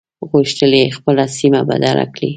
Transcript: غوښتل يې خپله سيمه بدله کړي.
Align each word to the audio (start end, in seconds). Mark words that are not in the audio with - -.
غوښتل 0.29 0.71
يې 0.79 0.93
خپله 0.97 1.23
سيمه 1.37 1.61
بدله 1.69 2.05
کړي. 2.13 2.29